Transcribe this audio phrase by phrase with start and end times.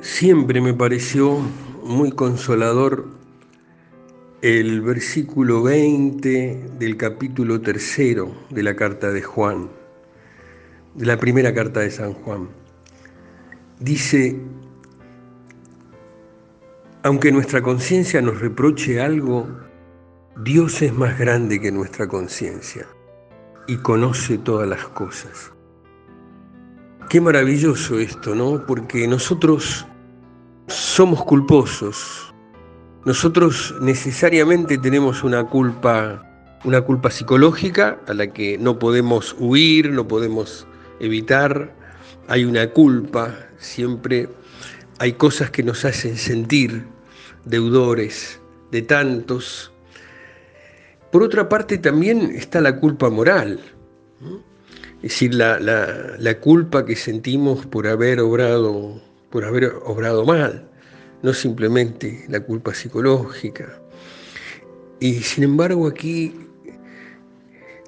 [0.00, 1.38] Siempre me pareció
[1.82, 3.06] muy consolador
[4.42, 9.68] el versículo 20 del capítulo tercero de la carta de Juan,
[10.94, 12.48] de la primera carta de San Juan.
[13.80, 14.40] Dice,
[17.02, 19.48] aunque nuestra conciencia nos reproche algo,
[20.44, 22.86] Dios es más grande que nuestra conciencia
[23.66, 25.52] y conoce todas las cosas.
[27.08, 28.66] Qué maravilloso esto, ¿no?
[28.66, 29.86] Porque nosotros
[30.78, 32.32] somos culposos.
[33.04, 36.22] Nosotros necesariamente tenemos una culpa,
[36.64, 40.66] una culpa psicológica a la que no podemos huir, no podemos
[41.00, 41.74] evitar.
[42.28, 44.28] Hay una culpa, siempre
[44.98, 46.84] hay cosas que nos hacen sentir
[47.44, 49.72] deudores de tantos.
[51.10, 53.60] Por otra parte también está la culpa moral.
[54.98, 60.67] Es decir, la, la, culpa que sentimos por haber obrado, por haber obrado mal,
[61.22, 63.80] no simplemente la culpa psicológica.
[65.00, 66.34] Y sin embargo aquí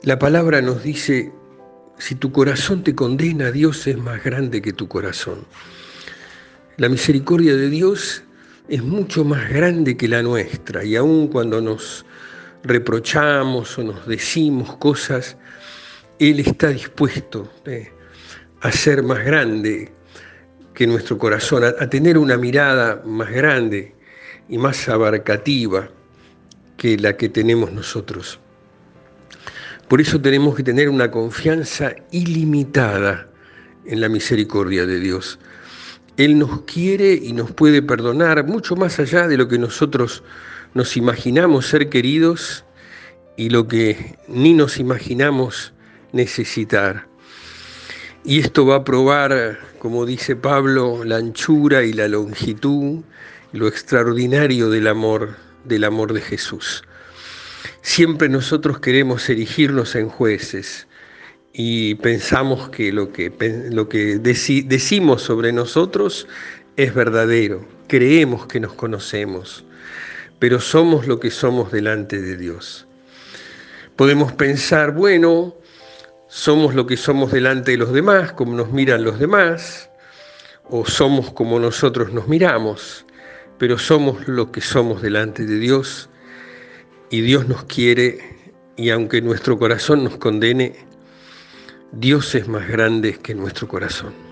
[0.03, 1.31] la palabra nos dice,
[1.99, 5.47] si tu corazón te condena, Dios es más grande que tu corazón.
[6.79, 8.23] La misericordia de Dios
[8.69, 12.07] es mucho más grande que la nuestra y aun cuando nos
[12.63, 15.37] reprochamos o nos decimos cosas,
[16.19, 17.93] él está dispuesto eh,
[18.61, 19.93] a ser más grande
[20.81, 23.95] que nuestro corazón, a, tener una mirada más grande
[24.49, 25.91] y más abarcativa
[26.79, 28.41] que la que tenemos nosotros.
[29.89, 33.29] Por eso tenemos que tener una confianza ilimitada
[33.85, 35.39] en la misericordia de Dios.
[36.17, 40.23] Él nos quiere y nos puede perdonar mucho más allá de lo que nosotros
[40.73, 42.65] nos imaginamos ser queridos
[43.37, 45.75] y lo que ni nos imaginamos
[46.15, 47.10] necesitar.
[48.23, 53.03] Y esto va a probar, como dice Pablo, la anchura y la longitud,
[53.53, 56.85] lo extraordinario del amor, del amor de Jesús.
[57.81, 60.87] Siempre nosotros queremos erigirnos en jueces
[61.55, 63.33] y pensamos que lo que,
[63.71, 66.29] lo que decimos sobre nosotros
[66.77, 69.65] es verdadero, creemos que nos conocemos,
[70.39, 72.87] pero somos lo que somos delante de Dios.
[73.97, 75.55] Podemos pensar, bueno,
[76.31, 79.91] somos lo que somos delante de los demás, como nos miran los demás,
[80.63, 83.05] o somos como nosotros nos miramos,
[83.59, 86.09] pero somos lo que somos delante de Dios
[87.11, 88.21] y Dios nos quiere
[88.77, 90.87] y aunque nuestro corazón nos condene,
[91.91, 94.30] Dios es más grande que nuestro corazón.